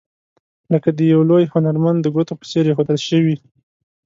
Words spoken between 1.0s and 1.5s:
یو لوی